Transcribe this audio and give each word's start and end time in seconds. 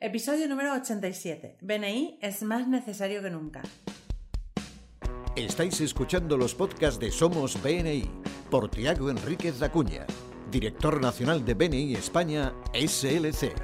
Episodio 0.00 0.48
número 0.48 0.72
87. 0.74 1.56
BNI 1.62 2.18
es 2.20 2.42
más 2.42 2.68
necesario 2.68 3.22
que 3.22 3.30
nunca. 3.30 3.62
Estáis 5.36 5.80
escuchando 5.80 6.36
los 6.36 6.54
podcasts 6.54 7.00
de 7.00 7.10
Somos 7.10 7.62
BNI 7.62 8.10
por 8.50 8.68
Tiago 8.68 9.08
Enríquez 9.08 9.62
Acuña, 9.62 10.04
director 10.50 11.00
nacional 11.00 11.44
de 11.44 11.54
BNI 11.54 11.94
España 11.94 12.52
SLC. 12.74 13.54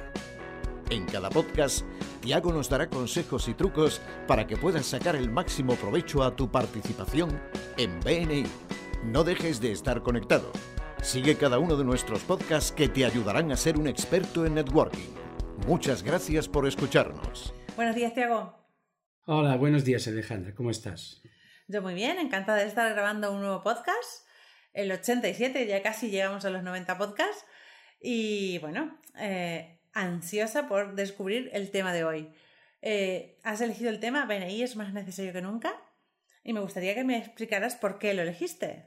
En 0.89 1.05
cada 1.05 1.29
podcast, 1.29 1.85
Tiago 2.21 2.51
nos 2.51 2.69
dará 2.69 2.89
consejos 2.89 3.47
y 3.47 3.53
trucos 3.53 4.01
para 4.27 4.47
que 4.47 4.57
puedas 4.57 4.85
sacar 4.85 5.15
el 5.15 5.29
máximo 5.29 5.75
provecho 5.75 6.23
a 6.23 6.35
tu 6.35 6.49
participación 6.49 7.39
en 7.77 7.99
BNI. 7.99 8.45
No 9.03 9.23
dejes 9.23 9.61
de 9.61 9.73
estar 9.73 10.01
conectado. 10.01 10.51
Sigue 11.03 11.35
cada 11.35 11.59
uno 11.59 11.75
de 11.75 11.83
nuestros 11.83 12.21
podcasts 12.21 12.71
que 12.71 12.87
te 12.87 13.05
ayudarán 13.05 13.51
a 13.51 13.57
ser 13.57 13.77
un 13.77 13.87
experto 13.87 14.45
en 14.45 14.55
networking. 14.55 15.20
Muchas 15.67 16.03
gracias 16.03 16.47
por 16.47 16.67
escucharnos. 16.67 17.53
Buenos 17.75 17.95
días, 17.95 18.13
Tiago. 18.13 18.57
Hola, 19.25 19.55
buenos 19.57 19.85
días, 19.85 20.07
Alejandra. 20.07 20.55
¿Cómo 20.55 20.71
estás? 20.71 21.21
Yo 21.67 21.81
muy 21.81 21.93
bien, 21.93 22.17
encantada 22.17 22.59
de 22.59 22.67
estar 22.67 22.91
grabando 22.91 23.31
un 23.31 23.41
nuevo 23.41 23.61
podcast, 23.61 24.25
el 24.73 24.91
87, 24.91 25.67
ya 25.67 25.83
casi 25.83 26.09
llegamos 26.09 26.45
a 26.45 26.49
los 26.49 26.63
90 26.63 26.97
podcasts. 26.97 27.45
Y 28.01 28.57
bueno, 28.59 28.99
eh, 29.19 29.79
ansiosa 29.93 30.67
por 30.67 30.95
descubrir 30.95 31.49
el 31.53 31.69
tema 31.69 31.93
de 31.93 32.03
hoy. 32.03 32.33
Eh, 32.81 33.37
has 33.43 33.61
elegido 33.61 33.91
el 33.91 33.99
tema 33.99 34.25
BNI 34.25 34.63
es 34.63 34.75
más 34.75 34.91
necesario 34.93 35.31
que 35.31 35.41
nunca 35.41 35.71
y 36.43 36.53
me 36.53 36.61
gustaría 36.61 36.95
que 36.95 37.03
me 37.03 37.17
explicaras 37.17 37.75
por 37.75 37.99
qué 37.99 38.15
lo 38.15 38.23
elegiste. 38.23 38.85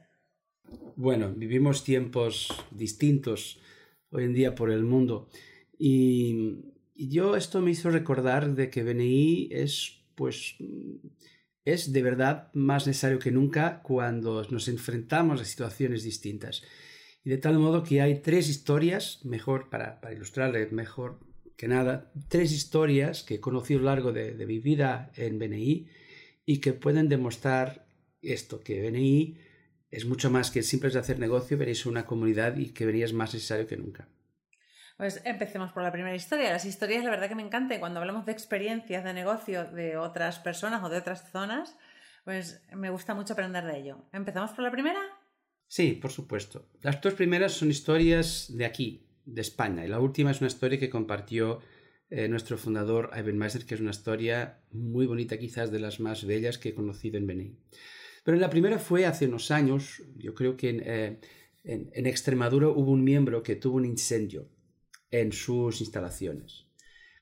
Bueno, 0.97 1.31
vivimos 1.33 1.85
tiempos 1.85 2.49
distintos 2.71 3.61
hoy 4.09 4.25
en 4.25 4.33
día 4.33 4.55
por 4.55 4.71
el 4.71 4.83
mundo 4.83 5.29
y, 5.77 6.73
yo 6.95 7.35
esto 7.35 7.61
me 7.61 7.71
hizo 7.71 7.89
recordar 7.89 8.55
de 8.55 8.69
que 8.69 8.83
BNI 8.83 9.49
es 9.51 10.01
pues 10.15 10.55
es 11.65 11.91
de 11.91 12.01
verdad 12.01 12.51
más 12.53 12.87
necesario 12.87 13.19
que 13.19 13.31
nunca 13.31 13.81
cuando 13.81 14.43
nos 14.49 14.67
enfrentamos 14.67 15.41
a 15.41 15.45
situaciones 15.45 16.03
distintas. 16.03 16.63
Y 17.23 17.31
de 17.31 17.37
tal 17.37 17.57
modo 17.57 17.83
que 17.83 18.01
hay 18.01 18.21
tres 18.21 18.49
historias, 18.49 19.25
mejor 19.25 19.69
para, 19.69 19.99
para 19.99 20.13
ilustrarle 20.13 20.67
mejor 20.67 21.19
que 21.57 21.67
nada, 21.67 22.11
tres 22.27 22.51
historias 22.51 23.23
que 23.23 23.35
he 23.35 23.39
conocido 23.39 23.79
a 23.79 23.83
lo 23.83 23.89
largo 23.89 24.11
de, 24.11 24.45
mi 24.45 24.59
vida 24.59 25.11
en 25.15 25.39
BNI 25.39 25.87
y 26.45 26.59
que 26.59 26.73
pueden 26.73 27.09
demostrar 27.09 27.87
esto, 28.21 28.59
que 28.59 28.81
BNI 28.81 29.37
es 29.89 30.05
mucho 30.05 30.29
más 30.29 30.51
que 30.51 30.63
simples 30.63 30.95
hacer 30.95 31.19
negocio, 31.19 31.57
veréis 31.57 31.85
una 31.85 32.05
comunidad 32.05 32.57
y 32.57 32.71
que 32.71 32.85
BNI 32.85 33.03
es 33.03 33.13
más 33.13 33.33
necesario 33.33 33.67
que 33.67 33.77
nunca. 33.77 34.09
Pues 34.97 35.21
empecemos 35.25 35.73
por 35.73 35.83
la 35.83 35.91
primera 35.91 36.15
historia. 36.15 36.51
Las 36.51 36.65
historias, 36.65 37.03
la 37.03 37.09
verdad 37.09 37.27
que 37.27 37.35
me 37.35 37.43
encantan. 37.43 37.79
Cuando 37.79 37.99
hablamos 37.99 38.25
de 38.25 38.31
experiencias 38.31 39.03
de 39.03 39.13
negocio 39.13 39.65
de 39.65 39.97
otras 39.97 40.39
personas 40.39 40.83
o 40.83 40.89
de 40.89 40.97
otras 40.97 41.29
zonas, 41.31 41.77
pues 42.23 42.61
me 42.73 42.89
gusta 42.89 43.13
mucho 43.13 43.33
aprender 43.33 43.65
de 43.65 43.77
ello. 43.77 44.05
¿Empezamos 44.13 44.51
por 44.51 44.63
la 44.63 44.71
primera? 44.71 45.01
Sí, 45.67 45.93
por 45.93 46.11
supuesto. 46.11 46.69
Las 46.81 47.01
dos 47.01 47.13
primeras 47.13 47.51
son 47.51 47.71
historias 47.71 48.47
de 48.55 48.65
aquí, 48.65 49.05
de 49.25 49.41
España, 49.41 49.83
y 49.83 49.89
la 49.89 49.99
última 49.99 50.31
es 50.31 50.39
una 50.39 50.47
historia 50.47 50.79
que 50.79 50.89
compartió 50.89 51.59
eh, 52.09 52.27
nuestro 52.29 52.57
fundador 52.57 53.09
Ivan 53.17 53.37
Meister, 53.37 53.65
que 53.65 53.75
es 53.75 53.81
una 53.81 53.91
historia 53.91 54.61
muy 54.71 55.07
bonita, 55.07 55.37
quizás 55.37 55.71
de 55.71 55.79
las 55.79 55.99
más 55.99 56.25
bellas 56.25 56.57
que 56.57 56.69
he 56.69 56.75
conocido 56.75 57.17
en 57.17 57.27
Benin. 57.27 57.59
Pero 58.23 58.37
la 58.37 58.49
primera 58.49 58.79
fue 58.79 59.05
hace 59.05 59.27
unos 59.27 59.51
años, 59.51 60.01
yo 60.15 60.33
creo 60.33 60.55
que 60.55 60.69
en, 60.69 60.81
eh, 60.85 62.09
Extremadura 62.09 62.69
hubo 62.69 62.91
un 62.91 63.03
miembro 63.03 63.43
que 63.43 63.55
tuvo 63.55 63.77
un 63.77 63.85
incendio 63.85 64.47
en 65.11 65.31
sus 65.31 65.81
instalaciones. 65.81 66.65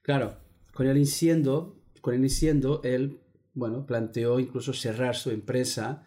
Claro, 0.02 0.38
con 0.74 0.88
el 0.88 0.98
incendio, 0.98 1.82
con 2.02 2.16
incendio 2.16 2.82
él, 2.84 3.20
bueno, 3.54 3.86
planteó 3.86 4.40
incluso 4.40 4.74
cerrar 4.74 5.16
su 5.16 5.30
empresa 5.30 6.06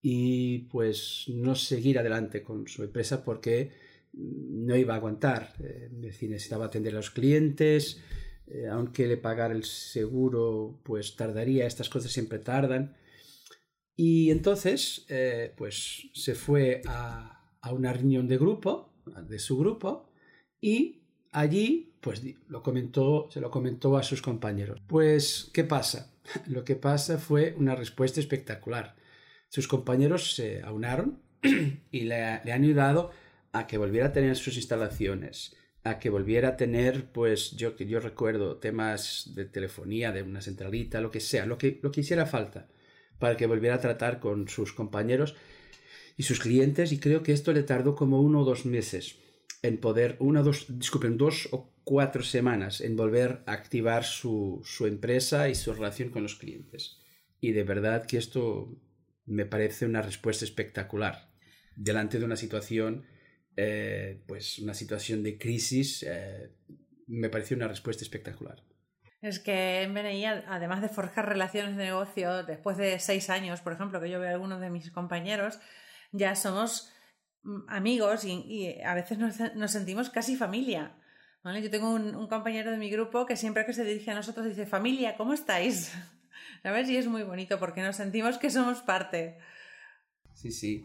y 0.00 0.60
pues 0.70 1.24
no 1.28 1.54
seguir 1.54 1.98
adelante 1.98 2.42
con 2.42 2.66
su 2.66 2.82
empresa 2.82 3.24
porque 3.24 3.70
no 4.12 4.76
iba 4.76 4.94
a 4.94 4.96
aguantar. 4.98 5.54
Eh, 5.60 5.88
necesitaba 5.92 6.66
atender 6.66 6.92
a 6.92 6.96
los 6.96 7.10
clientes, 7.10 8.00
eh, 8.46 8.66
aunque 8.68 9.06
le 9.06 9.16
pagara 9.16 9.54
el 9.54 9.64
seguro, 9.64 10.80
pues 10.84 11.16
tardaría, 11.16 11.66
estas 11.66 11.88
cosas 11.88 12.12
siempre 12.12 12.38
tardan. 12.38 12.96
Y 13.96 14.30
entonces, 14.30 15.06
eh, 15.08 15.54
pues 15.56 16.10
se 16.14 16.34
fue 16.34 16.82
a, 16.86 17.56
a 17.60 17.72
una 17.72 17.92
reunión 17.92 18.26
de 18.26 18.38
grupo, 18.38 18.92
de 19.28 19.38
su 19.38 19.58
grupo, 19.58 20.10
y 20.60 21.01
allí, 21.32 21.94
pues 22.00 22.22
lo 22.48 22.62
comentó, 22.62 23.28
se 23.30 23.40
lo 23.40 23.50
comentó 23.50 23.96
a 23.96 24.02
sus 24.02 24.22
compañeros. 24.22 24.80
Pues, 24.86 25.50
¿qué 25.52 25.64
pasa? 25.64 26.12
Lo 26.46 26.64
que 26.64 26.76
pasa 26.76 27.18
fue 27.18 27.54
una 27.58 27.74
respuesta 27.74 28.20
espectacular. 28.20 28.94
Sus 29.48 29.66
compañeros 29.66 30.34
se 30.34 30.62
aunaron 30.62 31.20
y 31.90 32.02
le, 32.02 32.22
han 32.22 32.48
ayudado 32.48 33.10
a 33.52 33.66
que 33.66 33.78
volviera 33.78 34.08
a 34.08 34.12
tener 34.12 34.36
sus 34.36 34.56
instalaciones, 34.56 35.56
a 35.84 35.98
que 35.98 36.10
volviera 36.10 36.50
a 36.50 36.56
tener, 36.56 37.10
pues 37.12 37.52
yo 37.52 37.76
yo 37.76 38.00
recuerdo 38.00 38.56
temas 38.56 39.32
de 39.34 39.44
telefonía, 39.44 40.12
de 40.12 40.22
una 40.22 40.40
centralita, 40.40 41.00
lo 41.00 41.10
que 41.10 41.20
sea, 41.20 41.44
lo 41.44 41.58
que, 41.58 41.80
lo 41.82 41.90
que 41.90 42.00
hiciera 42.00 42.24
falta, 42.24 42.68
para 43.18 43.36
que 43.36 43.46
volviera 43.46 43.76
a 43.76 43.80
tratar 43.80 44.20
con 44.20 44.48
sus 44.48 44.72
compañeros 44.72 45.34
y 46.16 46.22
sus 46.22 46.40
clientes, 46.40 46.92
y 46.92 46.98
creo 46.98 47.22
que 47.22 47.32
esto 47.32 47.52
le 47.52 47.62
tardó 47.62 47.94
como 47.94 48.20
uno 48.20 48.40
o 48.40 48.44
dos 48.44 48.64
meses 48.64 49.16
en 49.62 49.78
poder, 49.78 50.16
una, 50.20 50.42
dos, 50.42 50.66
disculpen, 50.68 51.16
dos 51.16 51.48
o 51.52 51.72
cuatro 51.84 52.22
semanas 52.22 52.80
en 52.80 52.96
volver 52.96 53.42
a 53.46 53.52
activar 53.52 54.04
su, 54.04 54.60
su 54.64 54.86
empresa 54.86 55.48
y 55.48 55.54
su 55.54 55.72
relación 55.72 56.10
con 56.10 56.22
los 56.22 56.34
clientes. 56.34 57.00
Y 57.40 57.52
de 57.52 57.64
verdad 57.64 58.06
que 58.06 58.18
esto 58.18 58.76
me 59.24 59.46
parece 59.46 59.86
una 59.86 60.02
respuesta 60.02 60.44
espectacular 60.44 61.32
delante 61.76 62.18
de 62.18 62.24
una 62.24 62.36
situación, 62.36 63.04
eh, 63.56 64.22
pues 64.26 64.58
una 64.58 64.74
situación 64.74 65.22
de 65.22 65.38
crisis, 65.38 66.02
eh, 66.02 66.50
me 67.06 67.28
pareció 67.28 67.56
una 67.56 67.68
respuesta 67.68 68.04
espectacular. 68.04 68.62
Es 69.20 69.38
que 69.38 69.82
en 69.82 69.94
BNI, 69.94 70.24
además 70.26 70.82
de 70.82 70.88
forjar 70.88 71.28
relaciones 71.28 71.76
de 71.76 71.84
negocio, 71.84 72.42
después 72.42 72.76
de 72.76 72.98
seis 72.98 73.30
años, 73.30 73.60
por 73.60 73.72
ejemplo, 73.72 74.00
que 74.00 74.10
yo 74.10 74.18
veo 74.18 74.30
a 74.30 74.32
algunos 74.32 74.60
de 74.60 74.70
mis 74.70 74.90
compañeros, 74.90 75.60
ya 76.10 76.34
somos 76.34 76.92
amigos 77.68 78.24
y, 78.24 78.32
y 78.32 78.82
a 78.82 78.94
veces 78.94 79.18
nos, 79.18 79.38
nos, 79.54 79.70
sentimos 79.70 80.10
casi 80.10 80.36
familia. 80.36 80.96
¿vale? 81.42 81.62
Yo 81.62 81.70
tengo 81.70 81.90
un, 81.90 82.14
un, 82.14 82.28
compañero 82.28 82.70
de 82.70 82.76
mi 82.76 82.90
grupo 82.90 83.26
que 83.26 83.36
siempre 83.36 83.66
que 83.66 83.72
se 83.72 83.84
dirige 83.84 84.10
a 84.10 84.14
nosotros 84.14 84.46
dice, 84.46 84.66
familia, 84.66 85.16
¿cómo 85.16 85.32
estáis? 85.34 85.92
¿Sabes? 86.62 86.88
Y 86.88 86.96
es 86.96 87.06
muy 87.06 87.22
bonito 87.22 87.58
porque 87.58 87.82
nos 87.82 87.96
sentimos 87.96 88.38
que 88.38 88.50
somos 88.50 88.82
parte. 88.82 89.38
Sí, 90.34 90.50
sí. 90.50 90.82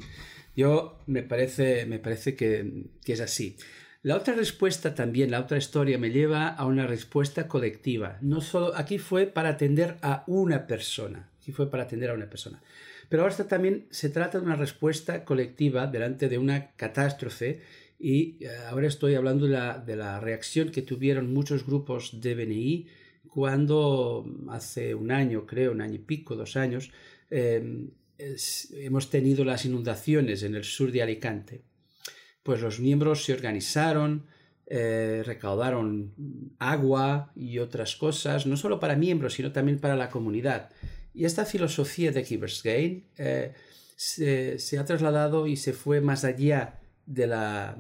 Yo 0.55 0.99
me 1.05 1.23
parece, 1.23 1.85
me 1.85 1.99
parece 1.99 2.35
que, 2.35 2.89
que 3.05 3.13
es 3.13 3.21
así. 3.21 3.57
La 4.03 4.15
otra 4.15 4.33
respuesta 4.33 4.95
también, 4.95 5.31
la 5.31 5.39
otra 5.39 5.57
historia 5.57 5.97
me 5.97 6.11
lleva 6.11 6.47
a 6.47 6.65
una 6.65 6.87
respuesta 6.87 7.47
colectiva. 7.47 8.17
No 8.21 8.41
solo 8.41 8.75
aquí 8.75 8.99
fue 8.99 9.25
para 9.25 9.49
atender 9.49 9.97
a 10.01 10.23
una 10.27 10.65
persona, 10.65 11.29
aquí 11.41 11.51
fue 11.51 11.69
para 11.69 11.83
atender 11.83 12.11
a 12.11 12.13
una 12.13 12.29
persona. 12.29 12.61
Pero 13.09 13.23
ahora 13.23 13.35
también 13.47 13.87
se 13.89 14.09
trata 14.09 14.39
de 14.39 14.45
una 14.45 14.55
respuesta 14.55 15.23
colectiva 15.23 15.87
delante 15.87 16.29
de 16.29 16.37
una 16.37 16.71
catástrofe 16.75 17.61
y 17.99 18.45
ahora 18.69 18.87
estoy 18.87 19.15
hablando 19.15 19.45
de 19.45 19.51
la, 19.51 19.77
de 19.79 19.95
la 19.95 20.19
reacción 20.19 20.71
que 20.71 20.81
tuvieron 20.81 21.33
muchos 21.33 21.65
grupos 21.65 22.21
de 22.21 22.35
BNI 22.35 22.87
cuando 23.37 24.25
hace 24.49 24.95
un 24.95 25.11
año, 25.11 25.45
creo, 25.45 25.71
un 25.71 25.81
año 25.81 25.95
y 25.95 25.99
pico, 25.99 26.35
dos 26.35 26.57
años, 26.57 26.91
eh, 27.29 27.87
es, 28.17 28.71
hemos 28.71 29.09
tenido 29.09 29.45
las 29.45 29.65
inundaciones 29.65 30.43
en 30.43 30.55
el 30.55 30.63
sur 30.63 30.91
de 30.91 31.03
Alicante. 31.03 31.61
Pues 32.43 32.61
los 32.61 32.79
miembros 32.79 33.25
se 33.25 33.33
organizaron, 33.33 34.25
eh, 34.65 35.21
recaudaron 35.25 36.13
agua 36.57 37.31
y 37.35 37.59
otras 37.59 37.95
cosas, 37.95 38.47
no 38.47 38.57
solo 38.57 38.79
para 38.79 38.95
miembros, 38.95 39.33
sino 39.33 39.51
también 39.51 39.79
para 39.79 39.95
la 39.95 40.09
comunidad. 40.09 40.71
Y 41.17 41.25
esta 41.25 41.45
filosofía 41.45 42.11
de 42.11 42.21
Keepers 42.21 42.61
Gain 42.61 43.07
eh, 43.17 43.51
se, 43.95 44.77
ha 44.77 44.85
trasladado 44.85 45.47
y 45.47 45.55
se 45.55 45.73
fue 45.73 45.99
más 45.99 46.23
allá 46.23 46.79
de 47.07 47.25
la, 47.25 47.75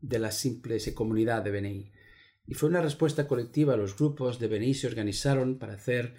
de 0.00 0.18
la 0.18 0.30
simple 0.30 0.78
comunidad 0.94 1.42
de 1.42 1.50
BNI. 1.50 1.92
Y 2.46 2.54
fue 2.54 2.70
una 2.70 2.80
respuesta 2.80 3.28
colectiva. 3.28 3.76
Los 3.76 3.94
grupos 3.94 4.38
de 4.38 4.48
BNI 4.48 4.72
se 4.72 4.86
organizaron 4.86 5.58
para 5.58 5.74
hacer, 5.74 6.14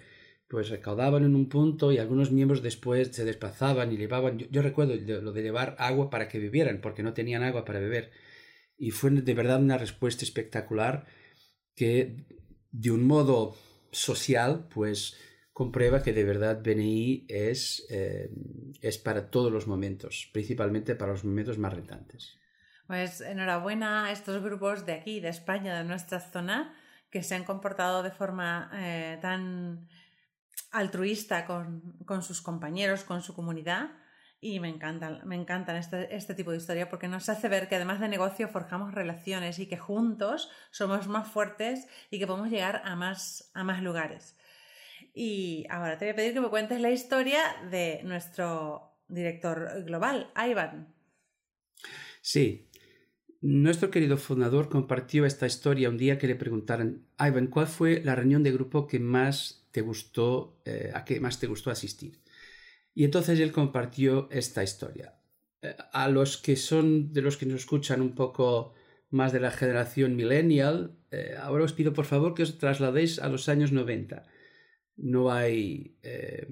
pues 0.46 0.68
recaudaban 0.68 1.24
en 1.24 1.34
un 1.34 1.48
punto 1.48 1.90
y 1.90 1.98
algunos 1.98 2.30
miembros 2.30 2.62
después 2.62 3.08
se 3.08 3.24
desplazaban 3.24 3.90
y 3.90 3.96
llevaban. 3.96 4.38
Yo, 4.38 4.62
recuerdo 4.62 4.94
lo 4.94 5.32
de 5.32 5.42
llevar 5.42 5.74
agua 5.80 6.08
para 6.08 6.28
que 6.28 6.38
bebieran, 6.38 6.80
porque 6.80 7.02
no 7.02 7.14
tenían 7.14 7.42
agua 7.42 7.64
para 7.64 7.80
beber. 7.80 8.12
Y 8.78 8.92
fue 8.92 9.10
de 9.10 9.34
verdad 9.34 9.60
una 9.60 9.76
respuesta 9.76 10.24
espectacular 10.24 11.04
que, 11.74 12.26
de 12.70 12.92
un 12.92 13.08
modo 13.08 13.56
social, 13.90 14.68
pues 14.72 15.16
comprueba 15.52 16.02
que 16.02 16.12
de 16.12 16.24
verdad 16.24 16.62
BNI 16.62 17.26
es, 17.28 17.86
eh, 17.90 18.30
es 18.80 18.98
para 18.98 19.30
todos 19.30 19.52
los 19.52 19.66
momentos, 19.66 20.28
principalmente 20.32 20.94
para 20.94 21.12
los 21.12 21.24
momentos 21.24 21.58
más 21.58 21.72
rentantes. 21.72 22.38
Pues 22.86 23.20
enhorabuena 23.20 24.06
a 24.06 24.12
estos 24.12 24.42
grupos 24.42 24.84
de 24.84 24.94
aquí, 24.94 25.20
de 25.20 25.28
España, 25.28 25.78
de 25.78 25.84
nuestra 25.84 26.18
zona, 26.18 26.74
que 27.10 27.22
se 27.22 27.34
han 27.34 27.44
comportado 27.44 28.02
de 28.02 28.10
forma 28.10 28.70
eh, 28.74 29.18
tan 29.20 29.88
altruista 30.72 31.46
con, 31.46 31.98
con, 32.04 32.22
sus 32.22 32.40
compañeros, 32.40 33.04
con 33.04 33.22
su 33.22 33.34
comunidad. 33.34 33.90
Y 34.40 34.58
me 34.58 34.68
encantan, 34.68 35.20
me 35.24 35.36
encantan 35.36 35.76
este, 35.76 36.16
este 36.16 36.34
tipo 36.34 36.50
de 36.50 36.56
historia 36.56 36.88
porque 36.88 37.08
nos 37.08 37.28
hace 37.28 37.48
ver 37.48 37.68
que 37.68 37.76
además 37.76 38.00
de 38.00 38.08
negocio 38.08 38.48
forjamos 38.48 38.94
relaciones 38.94 39.58
y 39.58 39.66
que 39.66 39.76
juntos 39.76 40.50
somos 40.70 41.08
más 41.08 41.28
fuertes 41.28 41.86
y 42.10 42.18
que 42.18 42.26
podemos 42.26 42.50
llegar 42.50 42.80
a 42.84 42.96
más, 42.96 43.50
a 43.52 43.64
más 43.64 43.82
lugares. 43.82 44.34
Y 45.14 45.66
ahora 45.68 45.98
te 45.98 46.04
voy 46.04 46.12
a 46.12 46.16
pedir 46.16 46.34
que 46.34 46.40
me 46.40 46.50
cuentes 46.50 46.80
la 46.80 46.90
historia 46.90 47.40
de 47.70 48.00
nuestro 48.04 48.90
director 49.08 49.84
global, 49.84 50.30
Ivan. 50.36 50.94
Sí. 52.20 52.68
Nuestro 53.42 53.90
querido 53.90 54.18
fundador 54.18 54.68
compartió 54.68 55.24
esta 55.24 55.46
historia 55.46 55.88
un 55.88 55.96
día 55.96 56.18
que 56.18 56.26
le 56.26 56.34
preguntaron, 56.36 57.06
Ivan, 57.18 57.46
¿cuál 57.46 57.66
fue 57.66 58.02
la 58.04 58.14
reunión 58.14 58.42
de 58.42 58.52
grupo 58.52 58.86
que 58.86 59.00
más 59.00 59.66
te 59.70 59.80
gustó, 59.80 60.60
eh, 60.66 60.90
a 60.94 61.04
que 61.04 61.20
más 61.20 61.40
te 61.40 61.46
gustó 61.46 61.70
asistir? 61.70 62.20
Y 62.94 63.04
entonces 63.04 63.40
él 63.40 63.50
compartió 63.50 64.28
esta 64.30 64.62
historia. 64.62 65.14
Eh, 65.62 65.74
a 65.92 66.08
los 66.08 66.36
que 66.36 66.56
son 66.56 67.14
de 67.14 67.22
los 67.22 67.38
que 67.38 67.46
nos 67.46 67.60
escuchan 67.60 68.02
un 68.02 68.14
poco 68.14 68.74
más 69.08 69.32
de 69.32 69.40
la 69.40 69.50
generación 69.50 70.16
millennial, 70.16 70.98
eh, 71.10 71.34
ahora 71.40 71.64
os 71.64 71.72
pido 71.72 71.94
por 71.94 72.04
favor 72.04 72.34
que 72.34 72.42
os 72.42 72.58
trasladéis 72.58 73.18
a 73.18 73.28
los 73.28 73.48
años 73.48 73.72
90 73.72 74.26
no 75.00 75.32
hay 75.32 75.96
eh, 76.02 76.46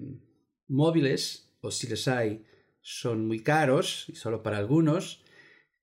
móviles, 0.68 1.50
o 1.60 1.70
si 1.70 1.86
les 1.86 2.08
hay, 2.08 2.44
son 2.80 3.26
muy 3.26 3.40
caros, 3.42 4.06
y 4.08 4.14
solo 4.14 4.42
para 4.42 4.58
algunos, 4.58 5.22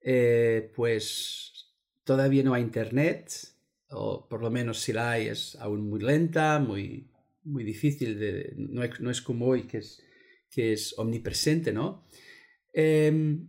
eh, 0.02 0.72
pues 0.76 1.74
todavía 2.04 2.44
no 2.44 2.54
hay 2.54 2.64
internet, 2.64 3.32
o 3.90 4.28
por 4.28 4.42
lo 4.42 4.50
menos 4.50 4.80
si 4.80 4.94
la 4.94 5.12
hay 5.12 5.28
es 5.28 5.56
aún 5.56 5.90
muy 5.90 6.00
lenta, 6.00 6.60
muy, 6.60 7.08
muy 7.44 7.64
difícil, 7.64 8.20
de, 8.20 8.54
no, 8.58 8.84
es, 8.84 9.22
como 9.22 9.48
hoy 9.48 9.64
que 9.64 9.80
es, 9.80 10.02
que 10.50 10.74
es 10.74 10.98
omnipresente, 10.98 11.72
¿no? 11.72 12.08
Em, 12.74 13.48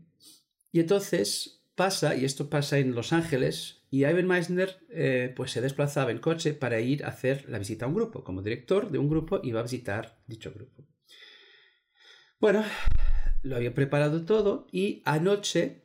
y 0.73 0.81
entonces 0.81 1.63
pasa, 1.75 2.15
y 2.15 2.25
esto 2.25 2.51
pasa 2.51 2.79
en 2.79 2.95
Los 2.95 3.13
Ángeles, 3.13 3.76
y 3.91 4.05
Ivan 4.05 4.27
Meissner 4.27 4.77
eh, 4.91 5.33
pues 5.37 5.53
se 5.53 5.61
desplazaba 5.61 6.11
en 6.11 6.19
coche 6.19 6.55
para 6.55 6.81
ir 6.81 7.05
a 7.05 7.09
hacer 7.09 7.49
la 7.49 7.59
visita 7.59 7.85
a 7.85 7.89
un 7.89 7.95
grupo. 7.95 8.25
Como 8.25 8.43
director 8.43 8.91
de 8.91 8.99
un 8.99 9.09
grupo 9.09 9.41
iba 9.43 9.61
a 9.61 9.65
visitar 9.65 10.19
dicho 10.27 10.53
grupo. 10.53 10.85
Bueno, 12.41 12.65
lo 13.43 13.57
había 13.57 13.75
preparado 13.75 14.25
todo 14.25 14.67
y 14.73 15.03
anoche 15.05 15.83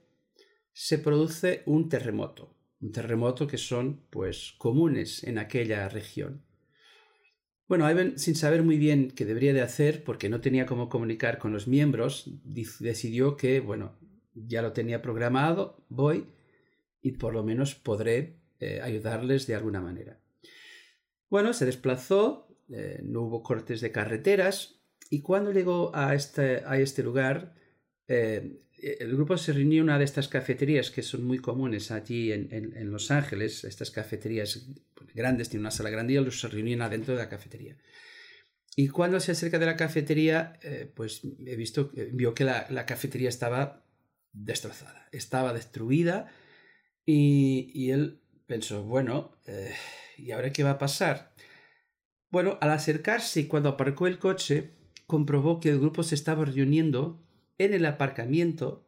se 0.74 0.98
produce 0.98 1.63
un 1.65 1.89
terremoto. 1.89 2.56
Un 2.81 2.92
terremoto 2.92 3.45
que 3.48 3.57
son 3.57 4.06
pues 4.09 4.53
comunes 4.57 5.24
en 5.24 5.38
aquella 5.38 5.88
región. 5.88 6.44
Bueno, 7.68 7.89
Ivan, 7.89 8.18
sin 8.18 8.36
saber 8.36 8.63
muy 8.63 8.77
bien 8.77 9.12
qué 9.12 9.24
debería 9.24 9.53
de 9.53 9.62
hacer, 9.62 10.03
porque 10.03 10.27
no 10.27 10.42
tenía 10.42 10.65
cómo 10.65 10.89
comunicar 10.89 11.38
con 11.38 11.53
los 11.53 11.69
miembros, 11.69 12.30
decidió 12.44 13.38
que, 13.38 13.62
bueno, 13.62 13.98
ya 14.33 14.62
lo 14.62 14.74
tenía 14.74 15.01
programado, 15.01 15.86
voy 15.88 16.25
y 17.01 17.13
por 17.13 17.33
lo 17.33 17.44
menos 17.44 17.75
podré 17.75 18.42
eh, 18.59 18.80
ayudarles 18.81 19.48
de 19.48 19.56
alguna 19.56 19.81
manera. 19.81 20.19
Bueno, 21.30 21.51
se 21.53 21.65
desplazó, 21.65 22.48
eh, 22.69 23.00
no 23.03 23.21
hubo 23.21 23.42
cortes 23.42 23.81
de 23.81 23.92
carreteras 23.92 24.81
y 25.09 25.21
cuando 25.21 25.51
llegó 25.51 25.95
a 25.95 26.13
este, 26.13 26.62
a 26.65 26.77
este 26.77 27.01
lugar, 27.01 27.56
eh, 28.07 28.59
el 28.77 29.15
grupo 29.15 29.38
se 29.38 29.53
reunió 29.53 29.80
en 29.80 29.86
una 29.86 29.98
de 29.98 30.06
estas 30.06 30.27
cafeterías 30.27 30.92
que 30.92 31.01
son 31.01 31.24
muy 31.24 31.39
comunes 31.39 31.89
allí 31.89 32.31
en, 32.31 32.50
en, 32.51 32.92
Los 32.92 33.09
Ángeles, 33.09 33.63
estas 33.63 33.89
cafeterías 33.89 34.68
grandes, 35.13 35.50
tienen 35.50 35.63
una 35.63 35.71
sala 35.71 35.89
grande 35.89 36.13
y 36.13 36.31
se 36.31 36.48
reunían 36.48 36.81
adentro 36.81 37.15
de 37.15 37.19
la 37.21 37.30
cafetería. 37.30 37.77
Y 38.75 38.89
cuando 38.89 39.19
se 39.19 39.33
acerca 39.33 39.59
de 39.59 39.65
la 39.65 39.75
cafetería, 39.75 40.59
pues 40.95 41.21
he 41.45 41.56
visto, 41.56 41.92
vio 42.12 42.33
que 42.33 42.44
la, 42.44 42.86
cafetería 42.88 43.30
estaba 43.30 43.86
destrozada, 44.33 45.07
estaba 45.12 45.53
destruida 45.53 46.31
y, 47.06 47.89
él 47.92 48.21
pensó, 48.45 48.83
bueno, 48.83 49.38
eh, 49.45 49.74
¿y 50.18 50.31
ahora 50.31 50.51
qué 50.51 50.63
va 50.63 50.71
a 50.71 50.77
pasar? 50.77 51.33
Bueno, 52.30 52.57
al 52.62 52.71
acercarse 52.71 53.48
cuando 53.48 53.69
aparcó 53.69 54.07
el 54.07 54.19
coche, 54.19 54.71
comprobó 55.07 55.59
que 55.59 55.69
el 55.69 55.80
grupo 55.80 56.03
se 56.03 56.15
estaba 56.15 56.45
reuniendo 56.45 57.21
en 57.57 57.74
el 57.74 57.86
aparcamiento, 57.86 58.88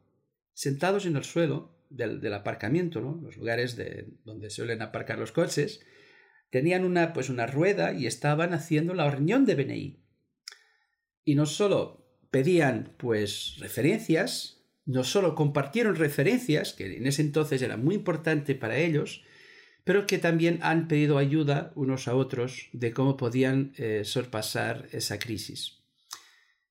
sentados 0.54 1.06
en 1.06 1.18
el 1.18 1.24
suelo 1.24 1.74
del, 1.89 2.33
aparcamiento, 2.33 3.01
¿no? 3.01 3.19
los 3.21 3.38
lugares 3.38 3.75
de, 3.75 4.07
donde 4.24 4.50
suelen 4.50 4.81
aparcar 4.81 5.19
los 5.19 5.31
coches, 5.31 5.86
tenían 6.50 6.86
una, 6.86 7.13
pues 7.13 7.30
una 7.30 7.45
rueda 7.45 7.94
y 7.94 8.07
estaban 8.07 8.54
haciendo 8.54 8.94
la 8.94 9.10
reunión 9.10 9.45
de 9.45 9.56
BNI. 9.56 10.04
Y 11.25 11.36
no 11.36 11.45
solo 11.45 12.06
pedían 12.31 12.95
pues 12.98 13.57
referencias, 13.60 14.62
no 14.86 15.04
solo 15.04 15.36
compartieron 15.36 15.96
referencias, 15.96 16.74
que 16.74 16.98
en 16.98 17.08
ese 17.08 17.22
entonces 17.22 17.62
era 17.62 17.78
muy 17.78 17.96
importante 17.96 18.56
para 18.56 18.78
ellos, 18.78 19.24
pero 19.84 20.08
que 20.08 20.18
también 20.18 20.60
han 20.62 20.88
pedido 20.88 21.18
ayuda 21.18 21.72
unos 21.76 22.08
a 22.08 22.16
otros 22.16 22.70
de 22.74 22.94
cómo 22.94 23.18
podían 23.18 23.74
eh, 23.78 24.04
sorpasar 24.06 24.88
esa 24.92 25.20
crisis. 25.20 25.84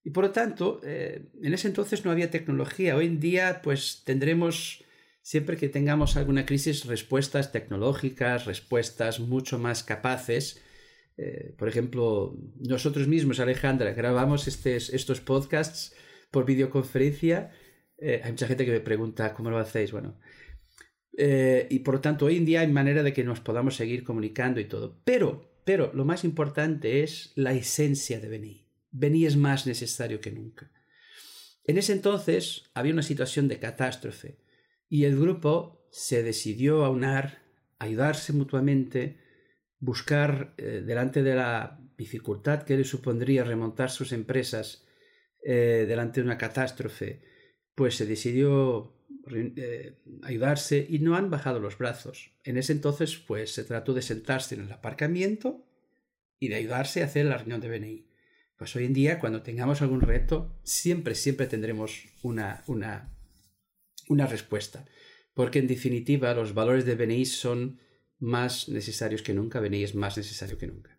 Y 0.05 0.11
por 0.11 0.25
lo 0.25 0.31
tanto, 0.31 0.81
eh, 0.82 1.29
en 1.43 1.55
ese 1.55 1.69
entonces 1.69 2.05
no 2.05 2.11
había 2.11 2.31
tecnología. 2.31 2.97
Hoy 2.97 3.06
en 3.06 3.20
día, 3.20 3.61
pues 3.62 4.03
tendremos, 4.05 4.85
siempre 5.20 5.56
que 5.56 5.69
tengamos 5.69 6.17
alguna 6.17 6.44
crisis, 6.44 6.87
respuestas 6.87 7.53
tecnológicas, 7.53 8.47
respuestas 8.47 9.20
mucho 9.20 9.59
más 9.59 9.85
capaces. 9.85 10.61
Eh, 11.19 11.55
por 11.56 11.69
ejemplo, 11.69 12.37
nosotros 12.59 13.06
mismos, 13.06 13.38
Alejandra, 13.38 13.93
grabamos 13.93 14.49
estos 14.49 15.20
podcasts 15.20 15.94
por 16.31 16.47
videoconferencia 16.47 17.53
eh, 18.02 18.20
hay 18.25 18.32
mucha 18.32 18.49
gente 18.49 18.64
que 18.64 18.72
me 18.72 18.81
pregunta 18.81 19.32
cómo 19.32 19.50
lo 19.50 19.58
hacéis. 19.58 19.93
Bueno, 19.93 20.19
eh, 21.16 21.69
y 21.70 21.81
por 21.81 21.94
lo 21.94 22.00
tanto, 22.00 22.26
hoy 22.26 22.37
en 22.37 22.44
día 22.44 22.60
hay 22.60 22.66
manera 22.66 23.02
de 23.04 23.12
que 23.12 23.22
nos 23.22 23.40
podamos 23.40 23.76
seguir 23.76 24.02
comunicando 24.02 24.58
y 24.58 24.64
todo. 24.64 25.00
Pero, 25.04 25.62
pero 25.64 25.93
lo 25.94 26.04
más 26.04 26.25
importante 26.25 27.04
es 27.04 27.32
la 27.37 27.52
esencia 27.52 28.19
de 28.19 28.28
BNI. 28.28 28.66
BNI 28.90 29.26
es 29.26 29.37
más 29.37 29.66
necesario 29.69 30.20
que 30.20 30.32
nunca. 30.32 30.70
En 31.64 31.78
ese 31.78 31.93
entonces 31.93 32.64
había 32.75 32.93
una 32.93 33.04
situación 33.04 33.46
de 33.46 33.60
catástrofe 33.60 34.40
y 34.88 35.04
el 35.04 35.19
grupo 35.19 35.87
se 35.93 36.25
decidió 36.25 36.84
a 36.84 36.90
unar, 36.90 37.44
ayudarse 37.78 38.32
mutuamente, 38.32 39.20
buscar 39.78 40.54
eh, 40.56 40.82
delante 40.84 41.22
de 41.22 41.37
la 41.37 41.78
dificultad 41.96 42.64
que 42.64 42.76
le 42.76 42.85
supondría 42.85 43.44
remontar 43.44 43.90
sus 43.90 44.12
empresas 44.12 44.87
delante 45.44 46.21
de 46.21 46.26
una 46.26 46.38
catástrofe, 46.38 47.21
pues 47.75 47.97
se 47.97 48.07
decidió 48.07 48.95
eh, 49.31 50.02
ayudarse 50.23 50.85
y 50.88 50.99
no 50.99 51.17
han 51.17 51.31
bajado 51.31 51.61
los 51.61 51.79
brazos. 51.79 52.33
En 52.45 52.57
ese 52.57 52.73
entonces, 52.73 53.17
pues 53.17 53.55
se 53.55 53.64
trató 53.64 53.95
de 53.95 54.02
sentarse 54.02 54.55
en 54.55 54.62
el 54.62 54.73
aparcamiento 54.73 55.64
y 56.38 56.49
de 56.49 56.57
ayudarse 56.57 57.02
a 57.02 57.07
hacer 57.07 57.26
la 57.26 57.38
reunión 57.38 57.61
de 57.61 57.69
BNI. 57.69 58.09
Pues 58.57 58.75
hoy 58.76 58.85
en 58.85 58.93
día, 58.93 59.19
cuando 59.19 59.43
tengamos 59.43 59.81
algún 59.81 60.00
reto, 60.00 60.59
siempre, 60.64 61.14
siempre 61.14 61.47
tendremos 61.47 62.05
una, 62.23 62.64
una, 62.67 63.17
una 64.09 64.26
respuesta. 64.26 64.85
Porque 65.35 65.61
en 65.61 65.69
definitiva, 65.69 66.35
los 66.35 66.52
valores 66.52 66.85
de 66.85 66.95
BNI 66.95 67.25
son 67.26 67.81
más 68.19 68.69
necesarios 68.69 69.23
que 69.23 69.35
nunca. 69.35 69.61
BNI 69.61 69.85
es 69.85 69.95
más 69.95 70.17
necesario 70.17 70.59
que 70.59 70.67
nunca. 70.67 70.99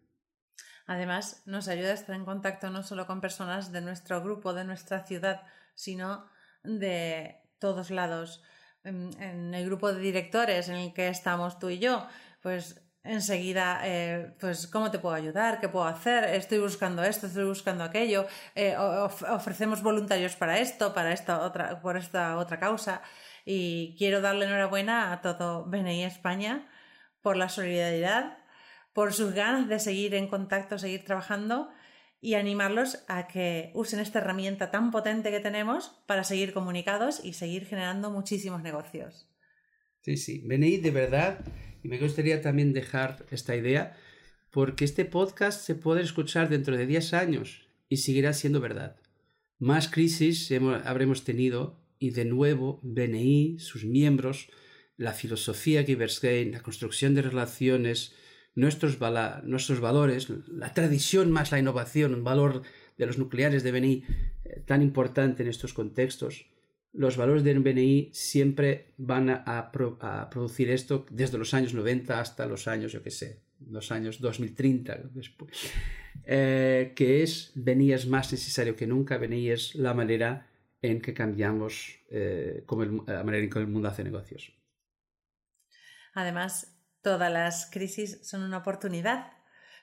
Además, 0.85 1.43
nos 1.45 1.67
ayuda 1.67 1.91
a 1.91 1.93
estar 1.93 2.15
en 2.15 2.25
contacto 2.25 2.69
no 2.69 2.83
solo 2.83 3.07
con 3.07 3.21
personas 3.21 3.71
de 3.71 3.81
nuestro 3.81 4.21
grupo, 4.21 4.53
de 4.53 4.65
nuestra 4.65 5.05
ciudad, 5.05 5.43
sino 5.75 6.25
de 6.63 7.41
todos 7.59 7.91
lados. 7.91 8.41
En, 8.83 9.53
el 9.53 9.65
grupo 9.65 9.93
de 9.93 10.01
directores 10.01 10.69
en 10.69 10.75
el 10.75 10.93
que 10.93 11.07
estamos 11.07 11.59
tú 11.59 11.69
y 11.69 11.79
yo, 11.79 12.05
pues 12.41 12.81
enseguida, 13.03 13.81
eh, 13.83 14.35
pues, 14.39 14.67
¿cómo 14.67 14.91
te 14.91 14.99
puedo 14.99 15.15
ayudar? 15.15 15.59
¿Qué 15.59 15.69
puedo 15.69 15.85
hacer? 15.85 16.23
Estoy 16.25 16.59
buscando 16.59 17.03
esto, 17.03 17.27
estoy 17.27 17.45
buscando 17.45 17.83
aquello. 17.83 18.25
Eh, 18.55 18.75
ofrecemos 18.77 19.81
voluntarios 19.81 20.35
para 20.35 20.59
esto, 20.59 20.93
para 20.93 21.11
esta 21.13 21.41
otra, 21.41 21.81
por 21.81 21.97
esta 21.97 22.37
otra 22.37 22.59
causa. 22.59 23.01
Y 23.45 23.95
quiero 23.97 24.21
darle 24.21 24.45
enhorabuena 24.45 25.11
a 25.11 25.21
todo 25.21 25.65
BNI 25.65 26.05
España 26.05 26.69
por 27.21 27.37
la 27.37 27.49
solidaridad, 27.49 28.37
por 28.93 29.13
sus 29.13 29.33
ganas 29.33 29.67
de 29.67 29.79
seguir 29.79 30.15
en 30.15 30.27
contacto, 30.27 30.77
seguir 30.77 31.03
trabajando 31.03 31.69
y 32.23 32.35
animarlos 32.35 33.03
a 33.09 33.27
que 33.27 33.69
usen 33.73 33.99
esta 33.99 34.19
herramienta 34.19 34.71
tan 34.71 34.91
potente 34.91 35.29
que 35.29 35.41
tenemos 35.41 35.91
para 36.07 36.23
seguir 36.23 36.53
comunicados 36.53 37.19
y 37.21 37.33
seguir 37.33 37.65
generando 37.65 38.11
muchísimos 38.11 38.63
negocios. 38.63 39.29
Sí, 39.99 40.15
sí, 40.15 40.41
venid 40.45 40.81
de 40.81 40.91
verdad 40.91 41.43
y 41.83 41.89
me 41.89 41.99
gustaría 41.99 42.41
también 42.41 42.71
dejar 42.71 43.25
esta 43.29 43.57
idea 43.57 43.97
porque 44.51 44.85
este 44.85 45.03
podcast 45.03 45.65
se 45.65 45.75
puede 45.75 46.01
escuchar 46.01 46.47
dentro 46.47 46.77
de 46.77 46.85
10 46.85 47.13
años 47.13 47.67
y 47.89 47.97
seguirá 47.97 48.31
siendo 48.31 48.61
verdad. 48.61 48.95
Más 49.59 49.89
crisis 49.89 50.49
habremos 50.85 51.25
tenido 51.25 51.77
y 51.99 52.11
de 52.11 52.23
nuevo 52.23 52.79
BNI, 52.83 53.59
sus 53.59 53.83
miembros, 53.83 54.47
la 54.95 55.11
filosofía 55.11 55.83
Giversgain, 55.83 56.53
la 56.53 56.61
construcción 56.61 57.15
de 57.15 57.23
relaciones, 57.23 58.15
nuestros, 58.55 58.99
nuestros 59.43 59.79
valores, 59.79 60.29
la 60.47 60.73
tradición 60.73 61.31
más 61.31 61.51
la 61.51 61.59
innovación, 61.59 62.13
un 62.13 62.23
valor 62.23 62.61
de 62.97 63.05
los 63.05 63.17
nucleares 63.17 63.63
de 63.63 63.71
BNI 63.71 64.03
eh, 64.45 64.63
tan 64.65 64.81
importante 64.81 65.43
en 65.43 65.49
estos 65.49 65.73
contextos, 65.73 66.45
los 66.93 67.17
valores 67.17 67.43
del 67.43 67.59
BNI 67.59 68.11
siempre 68.13 68.93
van 68.97 69.29
a, 69.29 69.71
producir 70.29 70.69
esto 70.69 71.05
desde 71.09 71.39
los 71.39 71.53
años 71.55 71.73
90 71.73 72.19
hasta 72.19 72.45
los 72.45 72.67
años, 72.67 72.91
yo 72.91 73.01
qué 73.01 73.09
sé, 73.09 73.41
los 73.67 73.91
años 73.91 74.19
2030, 74.19 75.09
después, 75.13 75.71
eh, 76.25 76.93
que 76.95 77.23
es 77.23 77.51
BNI 77.55 77.93
es 77.93 78.07
más 78.07 78.31
necesario 78.31 78.75
que 78.75 78.85
nunca, 78.85 79.17
BNI 79.17 79.49
es 79.49 79.73
la 79.73 79.95
manera 79.95 80.47
en 80.83 81.01
que 81.01 81.15
cambiamos 81.15 81.99
eh, 82.11 82.61
como 82.67 82.83
la 82.83 83.23
manera 83.23 83.43
en 83.43 83.49
que 83.49 83.59
el 83.59 83.67
mundo 83.67 83.87
hace 83.87 84.03
negocios. 84.03 84.53
Además, 86.13 86.77
todas 87.03 87.31
las 87.31 87.69
crisis 87.69 88.19
son 88.23 88.41
una 88.41 88.57
oportunidad, 88.57 89.33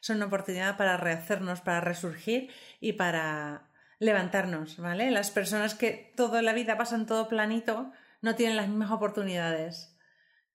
son 0.01 0.17
una 0.17 0.27
oportunidad 0.27 0.77
para 0.77 0.97
rehacernos, 0.97 1.61
para 1.61 1.81
resurgir 1.81 2.51
y 2.81 2.95
para 2.95 3.71
levantarnos, 4.01 4.79
¿vale? 4.79 5.11
Las 5.11 5.31
personas 5.31 5.75
que 5.75 6.13
toda 6.17 6.43
la 6.43 6.55
vida 6.55 6.79
pasan 6.79 7.07
todo 7.07 7.29
planito 7.29 7.93
no 8.23 8.35
tienen 8.35 8.57
las 8.57 8.69
mismas 8.69 8.91
oportunidades. 8.91 9.97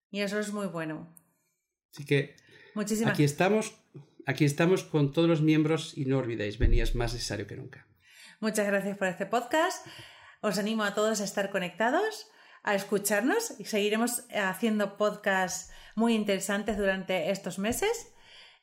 Y 0.09 0.21
eso 0.21 0.39
es 0.39 0.51
muy 0.51 0.67
bueno. 0.67 1.15
Así 1.91 2.05
que 2.05 2.35
aquí 3.05 3.23
estamos, 3.23 3.75
aquí 4.25 4.45
estamos 4.45 4.83
con 4.83 5.13
todos 5.13 5.29
los 5.29 5.41
miembros 5.41 5.95
y 5.95 6.05
no 6.05 6.17
olvidéis, 6.17 6.57
venías 6.57 6.95
más 6.95 7.13
necesario 7.13 7.47
que 7.47 7.55
nunca. 7.55 7.87
Muchas 8.39 8.65
gracias 8.67 8.97
por 8.97 9.07
este 9.07 9.25
podcast. 9.25 9.85
Os 10.41 10.57
animo 10.57 10.83
a 10.83 10.93
todos 10.93 11.21
a 11.21 11.23
estar 11.23 11.51
conectados, 11.51 12.27
a 12.65 12.75
escucharnos 12.75 13.53
y 13.59 13.65
seguiremos 13.65 14.23
haciendo 14.33 14.97
podcasts 14.97 15.71
muy 15.95 16.15
interesantes 16.15 16.77
durante 16.77 17.31
estos 17.31 17.59
meses. 17.59 18.11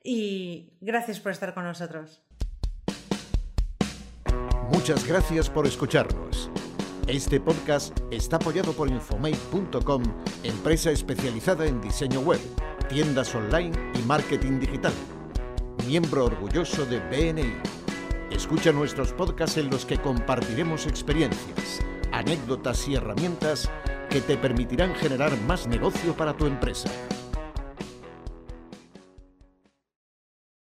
Y 0.04 0.74
gracias 0.80 1.20
por 1.20 1.32
estar 1.32 1.54
con 1.54 1.64
nosotros. 1.64 2.20
Muchas 4.72 5.06
gracias 5.06 5.48
por 5.48 5.66
escucharnos. 5.66 6.50
Este 7.06 7.40
podcast 7.40 7.98
está 8.10 8.36
apoyado 8.36 8.72
por 8.72 8.88
Infomate.com, 8.88 10.02
empresa 10.42 10.90
especializada 10.90 11.66
en 11.66 11.80
diseño 11.80 12.20
web, 12.20 12.40
tiendas 12.88 13.34
online 13.34 13.72
y 13.94 13.98
marketing 14.06 14.58
digital. 14.58 14.92
Miembro 15.86 16.26
orgulloso 16.26 16.86
de 16.86 17.00
BNI. 17.00 17.54
Escucha 18.30 18.72
nuestros 18.72 19.12
podcasts 19.12 19.58
en 19.58 19.68
los 19.68 19.84
que 19.84 19.98
compartiremos 19.98 20.86
experiencias, 20.86 21.80
anécdotas 22.12 22.86
y 22.88 22.94
herramientas 22.94 23.70
que 24.10 24.20
te 24.20 24.36
permitirán 24.36 24.94
generar 24.94 25.36
más 25.42 25.66
negocio 25.66 26.14
para 26.14 26.34
tu 26.34 26.46
empresa. 26.46 26.90